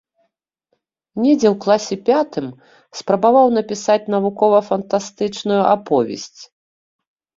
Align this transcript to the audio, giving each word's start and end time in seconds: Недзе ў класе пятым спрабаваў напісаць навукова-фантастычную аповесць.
Недзе 1.25 1.47
ў 1.49 1.51
класе 1.65 1.95
пятым 2.07 2.47
спрабаваў 3.01 3.47
напісаць 3.57 4.01
навукова-фантастычную 4.15 5.61
аповесць. 5.77 6.39